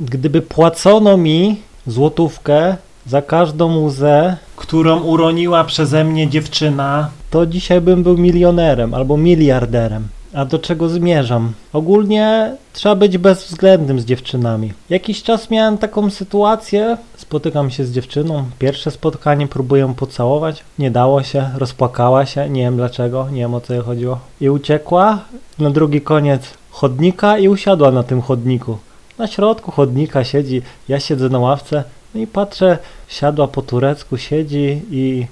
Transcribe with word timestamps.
gdyby 0.00 0.42
płacono 0.42 1.16
mi 1.16 1.56
złotówkę 1.86 2.76
za 3.06 3.22
każdą 3.22 3.84
łzę, 3.84 4.36
którą 4.56 5.00
uroniła 5.00 5.64
przeze 5.64 6.04
mnie 6.04 6.28
dziewczyna, 6.28 7.10
to 7.30 7.46
dzisiaj 7.46 7.80
bym 7.80 8.02
był 8.02 8.18
milionerem 8.18 8.94
albo 8.94 9.16
miliarderem. 9.16 10.08
A 10.34 10.44
do 10.44 10.58
czego 10.58 10.88
zmierzam? 10.88 11.52
Ogólnie 11.72 12.56
trzeba 12.72 12.94
być 12.94 13.18
bezwzględnym 13.18 14.00
z 14.00 14.04
dziewczynami. 14.04 14.72
Jakiś 14.90 15.22
czas 15.22 15.50
miałem 15.50 15.78
taką 15.78 16.10
sytuację, 16.10 16.96
spotykam 17.16 17.70
się 17.70 17.84
z 17.84 17.92
dziewczyną, 17.92 18.44
pierwsze 18.58 18.90
spotkanie, 18.90 19.46
próbuję 19.46 19.94
pocałować, 19.96 20.64
nie 20.78 20.90
dało 20.90 21.22
się, 21.22 21.50
rozpłakała 21.54 22.26
się, 22.26 22.48
nie 22.50 22.62
wiem 22.62 22.76
dlaczego, 22.76 23.28
nie 23.32 23.40
wiem 23.40 23.54
o 23.54 23.60
co 23.60 23.74
jej 23.74 23.82
chodziło. 23.82 24.18
I 24.40 24.50
uciekła 24.50 25.18
na 25.58 25.70
drugi 25.70 26.00
koniec 26.00 26.42
chodnika 26.70 27.38
i 27.38 27.48
usiadła 27.48 27.90
na 27.90 28.02
tym 28.02 28.22
chodniku. 28.22 28.78
Na 29.18 29.26
środku 29.26 29.70
chodnika 29.70 30.24
siedzi, 30.24 30.62
ja 30.88 31.00
siedzę 31.00 31.28
na 31.28 31.38
ławce, 31.38 31.84
no 32.14 32.20
i 32.20 32.26
patrzę, 32.26 32.78
siadła 33.08 33.48
po 33.48 33.62
turecku, 33.62 34.18
siedzi 34.18 34.82
i 34.90 35.26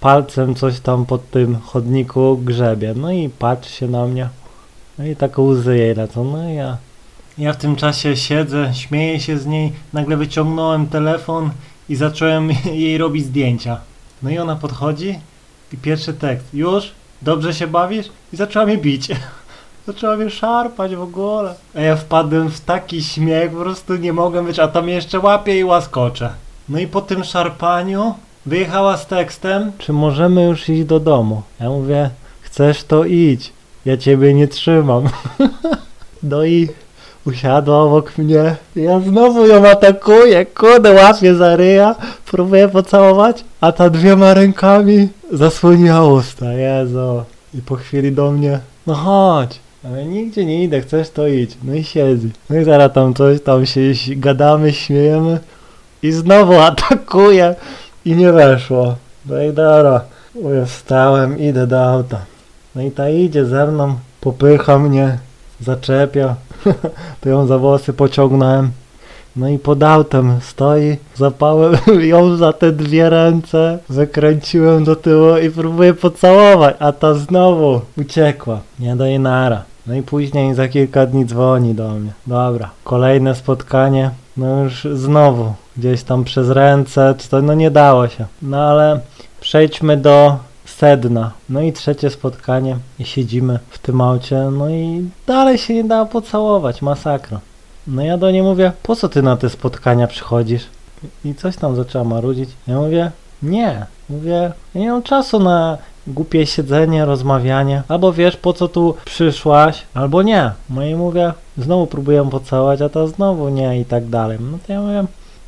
palcem 0.00 0.54
coś 0.54 0.80
tam 0.80 1.06
pod 1.06 1.30
tym 1.30 1.56
chodniku 1.56 2.36
grzebie. 2.36 2.94
No 2.96 3.12
i 3.12 3.28
patrzy 3.28 3.72
się 3.72 3.88
na 3.88 4.06
mnie. 4.06 4.28
No 4.98 5.06
i 5.06 5.16
tak 5.16 5.38
łzy 5.38 5.76
jej 5.78 5.94
lecą. 5.94 6.24
No 6.24 6.50
i 6.50 6.54
ja... 6.54 6.76
Ja 7.38 7.52
w 7.52 7.56
tym 7.56 7.76
czasie 7.76 8.16
siedzę, 8.16 8.70
śmieję 8.74 9.20
się 9.20 9.38
z 9.38 9.46
niej, 9.46 9.72
nagle 9.92 10.16
wyciągnąłem 10.16 10.86
telefon 10.86 11.50
i 11.88 11.96
zacząłem 11.96 12.50
jej 12.84 12.98
robić 12.98 13.24
zdjęcia. 13.24 13.80
No 14.22 14.30
i 14.30 14.38
ona 14.38 14.56
podchodzi 14.56 15.18
i 15.72 15.76
pierwszy 15.76 16.14
tekst. 16.14 16.54
Już? 16.54 16.92
Dobrze 17.22 17.54
się 17.54 17.66
bawisz? 17.66 18.06
I 18.32 18.36
zaczęła 18.36 18.66
mnie 18.66 18.78
bić. 18.78 19.08
Zaczęła 19.86 20.16
mnie 20.16 20.30
szarpać 20.30 20.96
w 20.96 21.02
ogóle. 21.02 21.54
A 21.74 21.80
ja 21.80 21.96
wpadłem 21.96 22.50
w 22.50 22.60
taki 22.60 23.02
śmiech, 23.02 23.52
po 23.52 23.58
prostu 23.60 23.96
nie 23.96 24.12
mogłem 24.12 24.46
być, 24.46 24.58
a 24.58 24.68
tam 24.68 24.88
jeszcze 24.88 25.20
łapię 25.20 25.58
i 25.58 25.64
łaskoczę. 25.64 26.30
No 26.68 26.78
i 26.78 26.86
po 26.86 27.00
tym 27.00 27.24
szarpaniu 27.24 28.14
wyjechała 28.46 28.96
z 28.96 29.06
tekstem, 29.06 29.72
czy 29.78 29.92
możemy 29.92 30.44
już 30.44 30.68
iść 30.68 30.84
do 30.84 31.00
domu? 31.00 31.42
Ja 31.60 31.68
mówię, 31.68 32.10
chcesz 32.40 32.84
to 32.84 33.04
idź, 33.04 33.52
ja 33.84 33.96
ciebie 33.96 34.34
nie 34.34 34.48
trzymam. 34.48 35.08
no 36.22 36.44
i 36.44 36.68
usiadła 37.26 37.82
obok 37.82 38.18
mnie. 38.18 38.56
Ja 38.76 39.00
znowu 39.00 39.46
ją 39.46 39.68
atakuję, 39.68 40.46
kurde, 40.46 40.92
łapię 40.92 41.34
za 41.34 41.56
ryja, 41.56 41.94
próbuję 42.26 42.68
pocałować, 42.68 43.44
a 43.60 43.72
ta 43.72 43.90
dwiema 43.90 44.34
rękami 44.34 45.08
zasłoniła 45.32 46.06
usta, 46.06 46.52
Jezu. 46.52 47.24
I 47.54 47.62
po 47.62 47.76
chwili 47.76 48.12
do 48.12 48.30
mnie, 48.30 48.60
no 48.86 48.94
chodź. 48.94 49.60
Ale 49.84 50.04
nigdzie 50.04 50.44
nie 50.44 50.64
idę, 50.64 50.80
chcesz 50.80 51.10
to 51.10 51.26
idź. 51.26 51.56
No 51.64 51.74
i 51.74 51.84
siedzi. 51.84 52.30
No 52.50 52.56
i 52.56 52.64
zaraz 52.64 52.92
tam 52.92 53.14
coś, 53.14 53.42
tam 53.42 53.66
się 53.66 53.80
gadamy, 54.08 54.72
śmiejemy. 54.72 55.38
I 56.02 56.12
znowu 56.12 56.54
atakuje. 56.70 57.54
I 58.04 58.16
nie 58.16 58.32
weszło. 58.32 58.96
No 59.26 59.42
i 59.42 59.52
dobra. 59.52 60.00
Wstałem, 60.66 61.38
idę 61.38 61.66
do 61.66 61.84
auta. 61.84 62.18
No 62.74 62.82
i 62.82 62.90
ta 62.90 63.08
idzie 63.08 63.44
ze 63.44 63.66
mną, 63.66 63.94
popycha 64.20 64.78
mnie, 64.78 65.18
zaczepia. 65.60 66.34
to 67.20 67.28
ją 67.28 67.46
za 67.46 67.58
włosy 67.58 67.92
pociągnąłem. 67.92 68.70
No 69.36 69.48
i 69.48 69.58
pod 69.58 69.82
autem 69.82 70.38
stoi, 70.40 70.96
zapałem 71.14 71.76
ją 72.12 72.36
za 72.36 72.52
te 72.52 72.72
dwie 72.72 73.10
ręce, 73.10 73.78
wykręciłem 73.88 74.84
do 74.84 74.96
tyłu 74.96 75.36
i 75.36 75.50
próbuję 75.50 75.94
pocałować, 75.94 76.76
a 76.78 76.92
ta 76.92 77.14
znowu 77.14 77.80
uciekła. 77.96 78.60
Nie 78.78 78.96
jej 79.00 79.20
nara. 79.20 79.62
No 79.86 79.94
i 79.94 80.02
później 80.02 80.54
za 80.54 80.68
kilka 80.68 81.06
dni 81.06 81.26
dzwoni 81.26 81.74
do 81.74 81.88
mnie. 81.88 82.12
Dobra, 82.26 82.70
kolejne 82.84 83.34
spotkanie, 83.34 84.10
no 84.36 84.62
już 84.62 84.86
znowu 84.94 85.52
gdzieś 85.76 86.02
tam 86.02 86.24
przez 86.24 86.50
ręce, 86.50 87.14
czy 87.18 87.28
to 87.28 87.42
no 87.42 87.54
nie 87.54 87.70
dało 87.70 88.08
się. 88.08 88.26
No 88.42 88.60
ale 88.60 89.00
przejdźmy 89.40 89.96
do 89.96 90.36
sedna. 90.64 91.30
No 91.48 91.60
i 91.60 91.72
trzecie 91.72 92.10
spotkanie 92.10 92.76
i 92.98 93.04
siedzimy 93.04 93.58
w 93.68 93.78
tym 93.78 94.00
aucie, 94.00 94.36
no 94.52 94.70
i 94.70 95.10
dalej 95.26 95.58
się 95.58 95.74
nie 95.74 95.84
dało 95.84 96.06
pocałować, 96.06 96.82
masakra. 96.82 97.40
No 97.86 98.02
ja 98.02 98.18
do 98.18 98.30
niej 98.30 98.42
mówię, 98.42 98.72
po 98.82 98.96
co 98.96 99.08
ty 99.08 99.22
na 99.22 99.36
te 99.36 99.50
spotkania 99.50 100.06
przychodzisz? 100.06 100.66
I 101.24 101.34
coś 101.34 101.56
tam 101.56 101.76
zaczęła 101.76 102.04
marudzić. 102.04 102.50
Ja 102.66 102.76
mówię, 102.76 103.10
nie. 103.42 103.86
Mówię, 104.10 104.52
ja 104.74 104.80
nie 104.80 104.90
mam 104.90 105.02
czasu 105.02 105.38
na 105.38 105.78
głupie 106.06 106.46
siedzenie, 106.46 107.04
rozmawianie. 107.04 107.82
Albo 107.88 108.12
wiesz, 108.12 108.36
po 108.36 108.52
co 108.52 108.68
tu 108.68 108.94
przyszłaś, 109.04 109.82
albo 109.94 110.22
nie. 110.22 110.50
No 110.70 110.86
i 110.86 110.94
mówię, 110.94 111.32
znowu 111.58 111.86
próbuję 111.86 112.30
pocałować, 112.30 112.82
a 112.82 112.88
to 112.88 113.08
znowu 113.08 113.48
nie 113.48 113.80
i 113.80 113.84
tak 113.84 114.06
dalej. 114.06 114.38
No 114.40 114.58
to 114.66 114.72
ja 114.72 114.80
mówię, 114.80 115.04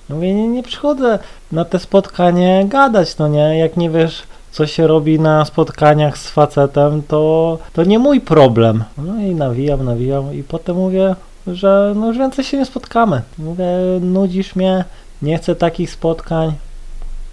mówię 0.08 0.34
nie, 0.34 0.48
nie 0.48 0.62
przychodzę 0.62 1.18
na 1.52 1.64
te 1.64 1.78
spotkanie 1.78 2.64
gadać, 2.68 3.18
no 3.18 3.28
nie, 3.28 3.58
jak 3.58 3.76
nie 3.76 3.90
wiesz, 3.90 4.22
co 4.52 4.66
się 4.66 4.86
robi 4.86 5.20
na 5.20 5.44
spotkaniach 5.44 6.18
z 6.18 6.28
facetem, 6.28 7.02
to, 7.08 7.58
to 7.72 7.84
nie 7.84 7.98
mój 7.98 8.20
problem. 8.20 8.84
No 8.98 9.20
i 9.20 9.34
nawijam, 9.34 9.84
nawijam 9.84 10.34
i 10.34 10.42
potem 10.42 10.76
mówię, 10.76 11.14
że 11.46 11.92
no 11.96 12.06
już 12.06 12.18
więcej 12.18 12.44
się 12.44 12.58
nie 12.58 12.64
spotkamy. 12.64 13.22
Mówię, 13.38 13.66
nudzisz 14.00 14.56
mnie, 14.56 14.84
nie 15.22 15.38
chcę 15.38 15.54
takich 15.54 15.90
spotkań. 15.90 16.52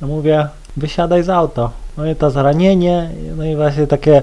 Mówię, 0.02 0.48
wysiadaj 0.78 1.24
z 1.24 1.30
auta. 1.30 1.70
No 1.98 2.06
i 2.06 2.16
to 2.16 2.32
zranienie, 2.32 3.10
no 3.38 3.46
i 3.46 3.56
właśnie 3.56 3.88
takie 3.88 4.22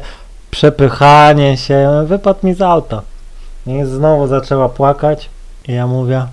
przepychanie 0.51 1.57
się, 1.57 2.05
wypadł 2.07 2.47
mi 2.47 2.55
z 2.55 2.63
auta. 2.63 3.03
No 3.67 3.75
i 3.75 3.85
znowu 3.85 4.27
zaczęła 4.27 4.69
płakać 4.69 5.29
i 5.69 5.73
ja 5.73 5.87
mówię, 5.87 6.27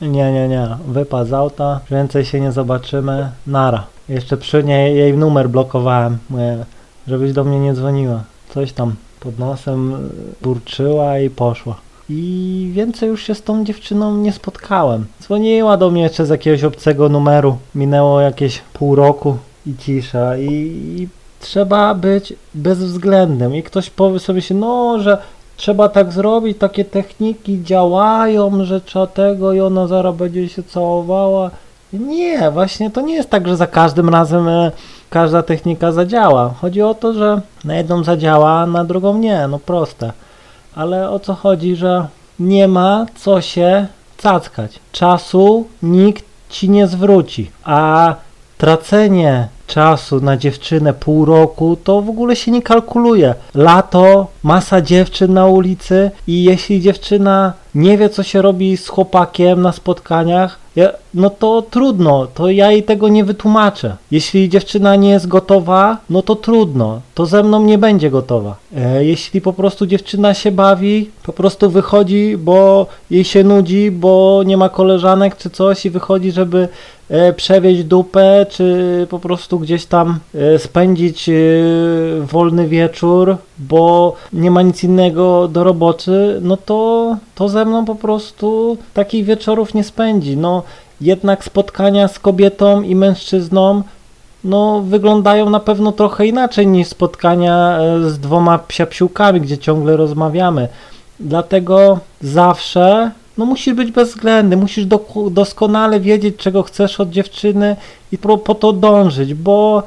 nie, 0.00 0.32
nie, 0.32 0.48
nie, 0.48 0.68
wypadł 0.88 1.30
z 1.30 1.32
auta, 1.32 1.80
więcej 1.90 2.24
się 2.24 2.40
nie 2.40 2.52
zobaczymy, 2.52 3.30
nara. 3.46 3.84
Jeszcze 4.08 4.36
przy 4.36 4.64
niej 4.64 4.96
jej 4.96 5.16
numer 5.16 5.48
blokowałem, 5.48 6.18
mówię, 6.30 6.64
żebyś 7.08 7.32
do 7.32 7.44
mnie 7.44 7.60
nie 7.60 7.74
dzwoniła. 7.74 8.22
Coś 8.54 8.72
tam 8.72 8.94
pod 9.20 9.38
nosem 9.38 9.94
y, 9.94 9.98
burczyła 10.42 11.18
i 11.18 11.30
poszła. 11.30 11.76
I 12.08 12.70
więcej 12.74 13.08
już 13.08 13.22
się 13.22 13.34
z 13.34 13.42
tą 13.42 13.64
dziewczyną 13.64 14.16
nie 14.16 14.32
spotkałem. 14.32 15.06
Dzwoniła 15.22 15.76
do 15.76 15.90
mnie 15.90 16.02
jeszcze 16.02 16.26
z 16.26 16.28
jakiegoś 16.28 16.64
obcego 16.64 17.08
numeru. 17.08 17.58
Minęło 17.74 18.20
jakieś 18.20 18.62
pół 18.72 18.94
roku 18.94 19.36
i 19.66 19.76
cisza. 19.76 20.36
I, 20.36 20.50
i 20.98 21.08
trzeba 21.40 21.94
być 21.94 22.34
bezwzględnym. 22.54 23.54
I 23.54 23.62
ktoś 23.62 23.90
powie 23.90 24.18
sobie 24.18 24.42
się, 24.42 24.54
no, 24.54 25.00
że 25.00 25.18
trzeba 25.56 25.88
tak 25.88 26.12
zrobić, 26.12 26.58
takie 26.58 26.84
techniki 26.84 27.62
działają, 27.62 28.64
że 28.64 28.80
trzeba 28.80 29.06
tego 29.06 29.52
i 29.52 29.60
ona 29.60 29.86
zaraz 29.86 30.16
będzie 30.16 30.48
się 30.48 30.62
całowała. 30.62 31.50
Nie, 31.92 32.50
właśnie 32.50 32.90
to 32.90 33.00
nie 33.00 33.14
jest 33.14 33.30
tak, 33.30 33.48
że 33.48 33.56
za 33.56 33.66
każdym 33.66 34.08
razem 34.08 34.48
e, 34.48 34.72
każda 35.10 35.42
technika 35.42 35.92
zadziała. 35.92 36.54
Chodzi 36.60 36.82
o 36.82 36.94
to, 36.94 37.12
że 37.12 37.40
na 37.64 37.76
jedną 37.76 38.04
zadziała, 38.04 38.50
a 38.50 38.66
na 38.66 38.84
drugą 38.84 39.18
nie. 39.18 39.48
No 39.48 39.58
proste 39.58 40.12
ale 40.76 41.10
o 41.10 41.20
co 41.20 41.34
chodzi, 41.34 41.76
że 41.76 42.06
nie 42.38 42.68
ma 42.68 43.06
co 43.16 43.40
się 43.40 43.86
cackać. 44.16 44.80
Czasu 44.92 45.66
nikt 45.82 46.24
ci 46.48 46.70
nie 46.70 46.86
zwróci, 46.86 47.50
a 47.64 48.14
tracenie 48.58 49.48
czasu 49.66 50.20
na 50.20 50.36
dziewczynę 50.36 50.92
pół 50.92 51.24
roku 51.24 51.76
to 51.84 52.02
w 52.02 52.10
ogóle 52.10 52.36
się 52.36 52.50
nie 52.50 52.62
kalkuluje. 52.62 53.34
Lato, 53.54 54.26
masa 54.42 54.80
dziewczyn 54.80 55.34
na 55.34 55.46
ulicy 55.46 56.10
i 56.26 56.44
jeśli 56.44 56.80
dziewczyna 56.80 57.52
nie 57.74 57.98
wie 57.98 58.08
co 58.08 58.22
się 58.22 58.42
robi 58.42 58.76
z 58.76 58.88
chłopakiem 58.88 59.62
na 59.62 59.72
spotkaniach, 59.72 60.58
no 61.14 61.30
to 61.30 61.62
trudno, 61.62 62.26
to 62.34 62.50
ja 62.50 62.70
jej 62.70 62.82
tego 62.82 63.08
nie 63.08 63.24
wytłumaczę. 63.24 63.96
Jeśli 64.10 64.48
dziewczyna 64.48 64.96
nie 64.96 65.10
jest 65.10 65.26
gotowa, 65.26 65.96
no 66.10 66.22
to 66.22 66.34
trudno, 66.36 67.00
to 67.14 67.26
ze 67.26 67.42
mną 67.42 67.62
nie 67.62 67.78
będzie 67.78 68.10
gotowa. 68.10 68.56
E, 68.76 69.04
jeśli 69.04 69.40
po 69.40 69.52
prostu 69.52 69.86
dziewczyna 69.86 70.34
się 70.34 70.52
bawi, 70.52 71.10
po 71.22 71.32
prostu 71.32 71.70
wychodzi, 71.70 72.36
bo 72.38 72.86
jej 73.10 73.24
się 73.24 73.44
nudzi, 73.44 73.90
bo 73.90 74.42
nie 74.46 74.56
ma 74.56 74.68
koleżanek 74.68 75.36
czy 75.36 75.50
coś 75.50 75.86
i 75.86 75.90
wychodzi, 75.90 76.32
żeby 76.32 76.68
przewieźć 77.36 77.84
dupę, 77.84 78.46
czy 78.50 79.06
po 79.10 79.18
prostu 79.18 79.58
gdzieś 79.58 79.86
tam 79.86 80.18
e, 80.34 80.58
spędzić 80.58 81.28
e, 81.28 81.32
wolny 82.20 82.68
wieczór, 82.68 83.36
bo 83.58 84.16
nie 84.32 84.50
ma 84.50 84.62
nic 84.62 84.84
innego 84.84 85.48
do 85.48 85.64
roboty, 85.64 86.38
no 86.42 86.56
to, 86.56 87.16
to 87.34 87.48
ze 87.48 87.64
mną 87.64 87.84
po 87.84 87.94
prostu 87.94 88.78
takich 88.94 89.24
wieczorów 89.24 89.74
nie 89.74 89.84
spędzi. 89.84 90.36
No 90.36 90.62
jednak 91.00 91.44
spotkania 91.44 92.08
z 92.08 92.18
kobietą 92.18 92.82
i 92.82 92.94
mężczyzną 92.94 93.82
no, 94.44 94.82
wyglądają 94.82 95.50
na 95.50 95.60
pewno 95.60 95.92
trochę 95.92 96.26
inaczej 96.26 96.66
niż 96.66 96.88
spotkania 96.88 97.78
e, 97.78 98.10
z 98.10 98.18
dwoma 98.18 98.58
psiapsiłkami, 98.58 99.40
gdzie 99.40 99.58
ciągle 99.58 99.96
rozmawiamy. 99.96 100.68
Dlatego 101.20 101.98
zawsze 102.20 103.10
no, 103.38 103.44
musisz 103.44 103.74
być 103.74 103.90
bezwzględny, 103.90 104.56
musisz 104.56 104.86
do, 104.86 105.04
doskonale 105.30 106.00
wiedzieć, 106.00 106.36
czego 106.36 106.62
chcesz 106.62 107.00
od 107.00 107.10
dziewczyny 107.10 107.76
i 108.12 108.18
po, 108.18 108.38
po 108.38 108.54
to 108.54 108.72
dążyć, 108.72 109.34
bo 109.34 109.82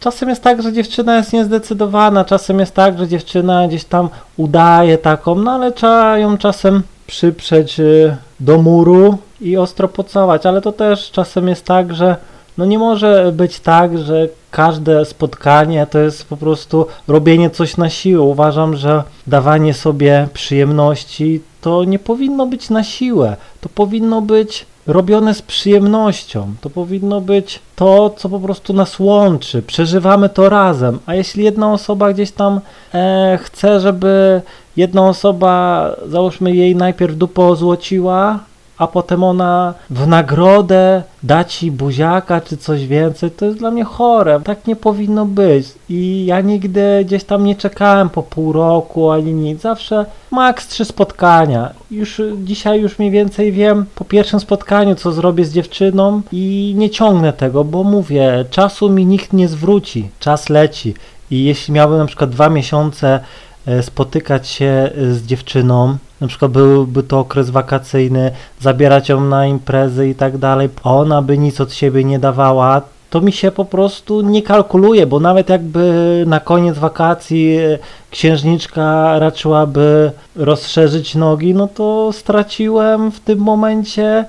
czasem 0.00 0.28
jest 0.28 0.42
tak, 0.42 0.62
że 0.62 0.72
dziewczyna 0.72 1.16
jest 1.16 1.32
niezdecydowana, 1.32 2.24
czasem 2.24 2.60
jest 2.60 2.74
tak, 2.74 2.98
że 2.98 3.08
dziewczyna 3.08 3.68
gdzieś 3.68 3.84
tam 3.84 4.08
udaje 4.36 4.98
taką, 4.98 5.34
no 5.34 5.50
ale 5.50 5.72
trzeba 5.72 6.18
ją 6.18 6.38
czasem 6.38 6.82
przyprzeć 7.06 7.80
y, 7.80 8.16
do 8.40 8.62
muru 8.62 9.18
i 9.40 9.56
ostro 9.56 9.88
pocałować, 9.88 10.46
ale 10.46 10.60
to 10.60 10.72
też 10.72 11.10
czasem 11.10 11.48
jest 11.48 11.64
tak, 11.64 11.94
że 11.94 12.16
no 12.58 12.64
nie 12.64 12.78
może 12.78 13.32
być 13.32 13.60
tak, 13.60 13.98
że 13.98 14.28
każde 14.50 15.04
spotkanie 15.04 15.86
to 15.90 15.98
jest 15.98 16.24
po 16.24 16.36
prostu 16.36 16.86
robienie 17.08 17.50
coś 17.50 17.76
na 17.76 17.90
siłę. 17.90 18.22
Uważam, 18.22 18.76
że 18.76 19.02
dawanie 19.26 19.74
sobie 19.74 20.28
przyjemności 20.32 21.40
to 21.64 21.84
nie 21.84 21.98
powinno 21.98 22.46
być 22.46 22.70
na 22.70 22.84
siłę. 22.84 23.36
To 23.60 23.68
powinno 23.68 24.20
być 24.22 24.66
robione 24.86 25.34
z 25.34 25.42
przyjemnością. 25.42 26.54
To 26.60 26.70
powinno 26.70 27.20
być 27.20 27.60
to, 27.76 28.10
co 28.10 28.28
po 28.28 28.40
prostu 28.40 28.72
nas 28.72 28.98
łączy. 28.98 29.62
Przeżywamy 29.62 30.28
to 30.28 30.48
razem. 30.48 30.98
A 31.06 31.14
jeśli 31.14 31.44
jedna 31.44 31.72
osoba 31.72 32.12
gdzieś 32.12 32.30
tam 32.32 32.60
e, 32.94 33.38
chce, 33.42 33.80
żeby 33.80 34.42
jedna 34.76 35.08
osoba, 35.08 35.90
załóżmy 36.08 36.54
jej 36.54 36.76
najpierw 36.76 37.16
dupo 37.16 37.56
złociła, 37.56 38.38
a 38.78 38.86
potem 38.86 39.24
ona 39.24 39.74
w 39.90 40.06
nagrodę 40.06 41.02
da 41.22 41.44
ci 41.44 41.70
buziaka 41.70 42.40
czy 42.40 42.56
coś 42.56 42.86
więcej, 42.86 43.30
to 43.30 43.44
jest 43.44 43.58
dla 43.58 43.70
mnie 43.70 43.84
chore. 43.84 44.40
Tak 44.44 44.66
nie 44.66 44.76
powinno 44.76 45.26
być. 45.26 45.66
I 45.88 46.26
ja 46.26 46.40
nigdy 46.40 47.04
gdzieś 47.04 47.24
tam 47.24 47.44
nie 47.44 47.56
czekałem 47.56 48.10
po 48.10 48.22
pół 48.22 48.52
roku 48.52 49.10
ani 49.10 49.34
nic. 49.34 49.60
Zawsze 49.60 50.06
maks 50.30 50.68
trzy 50.68 50.84
spotkania. 50.84 51.70
Już 51.90 52.22
dzisiaj 52.44 52.80
już 52.80 52.98
mniej 52.98 53.10
więcej 53.10 53.52
wiem 53.52 53.86
po 53.94 54.04
pierwszym 54.04 54.40
spotkaniu, 54.40 54.94
co 54.94 55.12
zrobię 55.12 55.44
z 55.44 55.52
dziewczyną 55.52 56.22
i 56.32 56.74
nie 56.76 56.90
ciągnę 56.90 57.32
tego, 57.32 57.64
bo 57.64 57.84
mówię, 57.84 58.44
czasu 58.50 58.90
mi 58.90 59.06
nikt 59.06 59.32
nie 59.32 59.48
zwróci. 59.48 60.08
Czas 60.20 60.48
leci. 60.48 60.94
I 61.30 61.44
jeśli 61.44 61.74
miałbym 61.74 61.98
na 61.98 62.06
przykład 62.06 62.30
dwa 62.30 62.48
miesiące 62.48 63.20
e, 63.66 63.82
spotykać 63.82 64.48
się 64.48 64.90
z 64.96 65.26
dziewczyną, 65.26 65.96
na 66.24 66.28
przykład 66.28 66.52
byłby 66.52 67.02
to 67.02 67.18
okres 67.18 67.50
wakacyjny, 67.50 68.30
zabierać 68.60 69.08
ją 69.08 69.20
na 69.20 69.46
imprezy 69.46 70.08
i 70.08 70.14
tak 70.14 70.38
dalej, 70.38 70.68
ona 70.82 71.22
by 71.22 71.38
nic 71.38 71.60
od 71.60 71.72
siebie 71.72 72.04
nie 72.04 72.18
dawała, 72.18 72.82
to 73.10 73.20
mi 73.20 73.32
się 73.32 73.50
po 73.50 73.64
prostu 73.64 74.20
nie 74.20 74.42
kalkuluje, 74.42 75.06
bo 75.06 75.20
nawet 75.20 75.48
jakby 75.48 76.24
na 76.26 76.40
koniec 76.40 76.78
wakacji 76.78 77.56
e, 77.56 77.78
księżniczka 78.10 79.18
raczyłaby 79.18 80.12
rozszerzyć 80.36 81.14
nogi, 81.14 81.54
no 81.54 81.68
to 81.68 82.12
straciłem 82.12 83.10
w 83.10 83.20
tym 83.20 83.38
momencie 83.38 84.24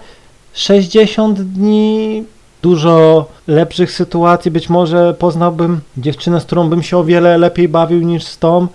60 0.53 1.41
dni. 1.41 2.23
Dużo 2.61 3.25
lepszych 3.47 3.91
sytuacji. 3.91 4.51
Być 4.51 4.69
może 4.69 5.13
poznałbym 5.13 5.81
dziewczynę, 5.97 6.41
z 6.41 6.45
którą 6.45 6.69
bym 6.69 6.83
się 6.83 6.97
o 6.97 7.03
wiele 7.03 7.37
lepiej 7.37 7.67
bawił 7.67 7.99
niż 7.99 8.23
z 8.23 8.37
tą. 8.37 8.67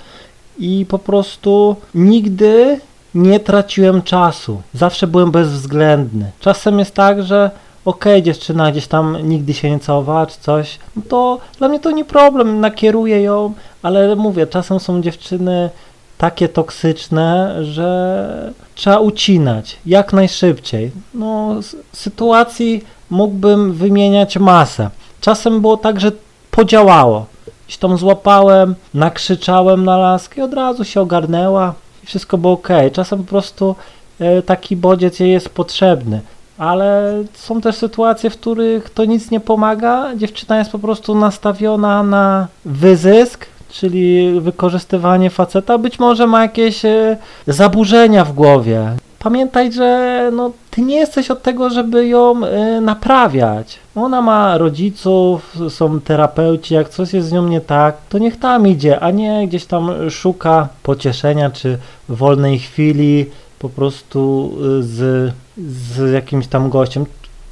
I 0.58 0.87
po 0.88 0.99
prostu 0.99 1.76
nigdy 1.94 2.81
nie 3.15 3.41
traciłem 3.41 4.03
czasu. 4.03 4.62
Zawsze 4.75 5.07
byłem 5.07 5.31
bezwzględny. 5.31 6.31
Czasem 6.41 6.79
jest 6.79 6.95
tak, 6.95 7.23
że 7.23 7.51
okej, 7.85 8.12
okay, 8.12 8.23
dziewczyna 8.23 8.71
gdzieś 8.71 8.87
tam 8.87 9.19
nigdy 9.23 9.55
się 9.55 9.71
nie 9.71 9.81
całowała 9.81 10.27
czy 10.27 10.41
coś, 10.41 10.79
no 10.97 11.03
to 11.09 11.39
dla 11.59 11.69
mnie 11.69 11.81
to 11.81 11.91
nie 11.91 12.05
problem, 12.05 12.61
nakieruję 12.61 13.23
ją, 13.23 13.53
ale 13.83 14.17
mówię, 14.17 14.47
czasem 14.47 14.81
są 14.81 15.03
dziewczyny 15.03 15.71
takie 16.19 16.49
toksyczne, 16.49 17.57
że 17.65 18.53
trzeba 18.75 18.99
ucinać 18.99 19.79
jak 19.87 20.13
najszybciej. 20.13 20.91
No, 21.15 21.55
sytuacji 21.93 22.85
mógłbym 23.11 23.73
wymieniać 23.73 24.39
masę. 24.39 24.91
Czasem 25.21 25.61
było 25.61 25.77
tak, 25.77 26.01
że 26.01 26.13
podziałało. 26.51 27.27
Gdzieś 27.67 27.79
tam 27.79 27.99
złapałem, 27.99 28.75
nakrzyczałem 28.95 29.85
na 29.85 29.99
laskę 29.99 30.41
i 30.41 30.45
od 30.45 30.55
razu 30.55 30.85
się 30.85 31.01
ogarnęła 31.01 31.75
wszystko 32.11 32.39
było 32.39 32.53
ok. 32.53 32.69
Czasem 32.93 33.19
po 33.19 33.25
prostu 33.25 33.75
e, 34.21 34.43
taki 34.43 34.77
bodziec 34.77 35.21
jej 35.21 35.31
jest 35.31 35.49
potrzebny, 35.49 36.21
ale 36.59 37.15
są 37.35 37.61
też 37.61 37.77
sytuacje, 37.77 38.31
w 38.31 38.37
których 38.37 38.91
to 38.91 39.05
nic 39.05 39.31
nie 39.31 39.41
pomaga. 39.41 40.17
Dziewczyna 40.17 40.59
jest 40.59 40.71
po 40.71 40.79
prostu 40.79 41.15
nastawiona 41.15 42.03
na 42.03 42.49
wyzysk, 42.65 43.47
czyli 43.69 44.41
wykorzystywanie 44.41 45.31
faceta. 45.31 45.79
Być 45.79 45.99
może 45.99 46.27
ma 46.27 46.43
jakieś 46.43 46.85
e, 46.85 47.17
zaburzenia 47.47 48.25
w 48.25 48.33
głowie. 48.33 48.97
Pamiętaj, 49.22 49.72
że 49.72 50.31
no, 50.32 50.50
ty 50.70 50.82
nie 50.82 50.96
jesteś 50.96 51.31
od 51.31 51.43
tego, 51.43 51.70
żeby 51.70 52.06
ją 52.06 52.44
y, 52.44 52.81
naprawiać. 52.81 53.78
Ona 53.94 54.22
ma 54.22 54.58
rodziców, 54.58 55.56
są 55.69 56.00
terapeuci, 56.00 56.75
jak 56.75 56.88
coś 56.88 57.12
jest 57.12 57.28
z 57.28 57.32
nią 57.32 57.49
nie 57.49 57.61
tak, 57.61 57.96
to 58.08 58.19
niech 58.19 58.38
tam 58.38 58.69
idzie, 58.69 59.00
a 59.00 59.11
nie 59.11 59.49
gdzieś 59.49 59.67
tam 59.67 60.11
szuka 60.11 60.69
pocieszenia 60.82 61.50
czy 61.50 61.78
wolnej 62.08 62.58
chwili 62.58 63.26
po 63.58 63.69
prostu 63.69 64.52
y, 64.78 64.82
z, 64.82 65.32
z 65.58 66.12
jakimś 66.12 66.46
tam 66.46 66.70
gościem. 66.70 67.06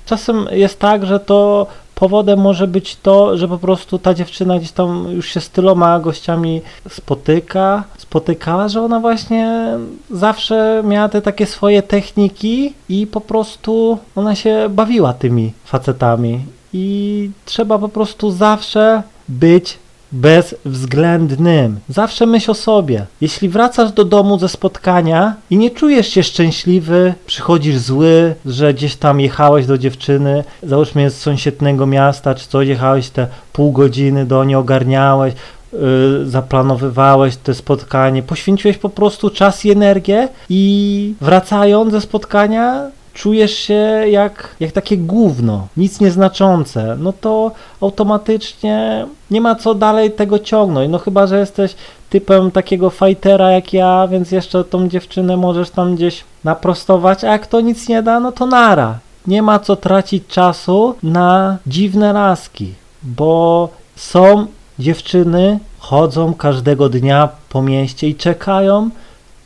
Czasem 0.06 0.46
jest 0.50 0.78
tak, 0.78 1.06
że 1.06 1.20
to 1.20 1.66
powodem 1.98 2.38
może 2.40 2.66
być 2.66 2.96
to, 2.96 3.36
że 3.36 3.48
po 3.48 3.58
prostu 3.58 3.98
ta 3.98 4.14
dziewczyna 4.14 4.58
gdzieś 4.58 4.72
tam 4.72 5.06
już 5.10 5.28
się 5.28 5.40
z 5.40 5.50
tyloma 5.50 6.00
gościami 6.00 6.60
spotyka, 6.88 7.84
spotykała, 7.98 8.68
że 8.68 8.82
ona 8.82 9.00
właśnie 9.00 9.68
zawsze 10.10 10.82
miała 10.86 11.08
te 11.08 11.22
takie 11.22 11.46
swoje 11.46 11.82
techniki 11.82 12.72
i 12.88 13.06
po 13.06 13.20
prostu 13.20 13.98
ona 14.16 14.34
się 14.34 14.68
bawiła 14.70 15.12
tymi 15.12 15.52
facetami. 15.64 16.40
I 16.72 17.30
trzeba 17.44 17.78
po 17.78 17.88
prostu 17.88 18.30
zawsze 18.30 19.02
być 19.28 19.78
bezwzględnym. 20.12 21.80
Zawsze 21.88 22.26
myśl 22.26 22.50
o 22.50 22.54
sobie. 22.54 23.06
Jeśli 23.20 23.48
wracasz 23.48 23.92
do 23.92 24.04
domu 24.04 24.38
ze 24.38 24.48
spotkania 24.48 25.34
i 25.50 25.56
nie 25.56 25.70
czujesz 25.70 26.08
się 26.08 26.22
szczęśliwy, 26.22 27.14
przychodzisz 27.26 27.78
zły, 27.78 28.34
że 28.46 28.74
gdzieś 28.74 28.96
tam 28.96 29.20
jechałeś 29.20 29.66
do 29.66 29.78
dziewczyny, 29.78 30.44
załóżmy 30.62 31.10
z 31.10 31.20
sąsiedniego 31.20 31.86
miasta, 31.86 32.34
czy 32.34 32.48
coś, 32.48 32.68
jechałeś 32.68 33.10
te 33.10 33.26
pół 33.52 33.72
godziny 33.72 34.26
do 34.26 34.44
niej, 34.44 34.56
ogarniałeś, 34.56 35.34
yy, 35.72 35.78
zaplanowywałeś 36.26 37.36
te 37.36 37.54
spotkanie, 37.54 38.22
poświęciłeś 38.22 38.78
po 38.78 38.88
prostu 38.88 39.30
czas 39.30 39.64
i 39.64 39.70
energię 39.70 40.28
i 40.48 41.14
wracając 41.20 41.92
ze 41.92 42.00
spotkania 42.00 42.90
czujesz 43.18 43.54
się 43.54 44.04
jak, 44.10 44.56
jak 44.60 44.72
takie 44.72 44.96
gówno, 44.96 45.66
nic 45.76 46.00
nieznaczące, 46.00 46.96
no 46.98 47.12
to 47.12 47.52
automatycznie 47.80 49.06
nie 49.30 49.40
ma 49.40 49.54
co 49.54 49.74
dalej 49.74 50.10
tego 50.10 50.38
ciągnąć. 50.38 50.90
No 50.90 50.98
chyba, 50.98 51.26
że 51.26 51.38
jesteś 51.38 51.74
typem 52.10 52.50
takiego 52.50 52.90
fightera 52.90 53.50
jak 53.50 53.72
ja, 53.72 54.08
więc 54.08 54.30
jeszcze 54.30 54.64
tą 54.64 54.88
dziewczynę 54.88 55.36
możesz 55.36 55.70
tam 55.70 55.96
gdzieś 55.96 56.24
naprostować, 56.44 57.24
a 57.24 57.32
jak 57.32 57.46
to 57.46 57.60
nic 57.60 57.88
nie 57.88 58.02
da, 58.02 58.20
no 58.20 58.32
to 58.32 58.46
nara. 58.46 58.98
Nie 59.26 59.42
ma 59.42 59.58
co 59.58 59.76
tracić 59.76 60.26
czasu 60.26 60.94
na 61.02 61.56
dziwne 61.66 62.12
laski, 62.12 62.74
bo 63.02 63.68
są 63.96 64.46
dziewczyny, 64.78 65.58
chodzą 65.78 66.34
każdego 66.34 66.88
dnia 66.88 67.28
po 67.48 67.62
mieście 67.62 68.08
i 68.08 68.14
czekają, 68.14 68.90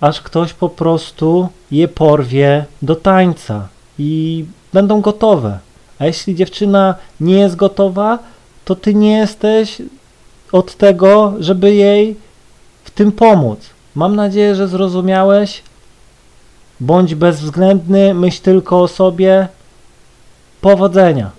aż 0.02 0.20
ktoś 0.20 0.52
po 0.52 0.68
prostu 0.68 1.48
je 1.70 1.88
porwie 1.88 2.64
do 2.82 2.96
tańca 2.96 3.68
i 3.98 4.44
będą 4.72 5.00
gotowe. 5.00 5.58
A 5.98 6.06
jeśli 6.06 6.34
dziewczyna 6.34 6.94
nie 7.20 7.38
jest 7.38 7.56
gotowa, 7.56 8.18
to 8.64 8.74
ty 8.74 8.94
nie 8.94 9.12
jesteś 9.12 9.82
od 10.52 10.74
tego, 10.74 11.34
żeby 11.38 11.74
jej 11.74 12.16
w 12.84 12.90
tym 12.90 13.12
pomóc. 13.12 13.58
Mam 13.94 14.16
nadzieję, 14.16 14.54
że 14.54 14.68
zrozumiałeś. 14.68 15.62
Bądź 16.80 17.14
bezwzględny, 17.14 18.14
myśl 18.14 18.42
tylko 18.42 18.82
o 18.82 18.88
sobie. 18.88 19.48
Powodzenia. 20.60 21.30